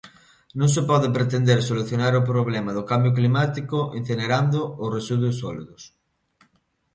Non 0.59 0.69
se 0.75 0.81
pode 0.89 1.07
pretender 1.17 1.59
solucionar 1.61 2.13
o 2.15 2.27
problema 2.31 2.71
do 2.77 2.87
cambio 2.91 3.15
climático 3.17 3.77
incinerando 3.99 4.59
os 4.83 4.89
residuos 4.97 5.35
sólidos. 5.41 5.81